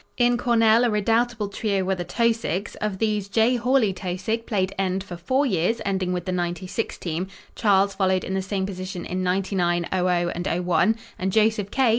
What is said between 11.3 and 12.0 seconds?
Joseph K.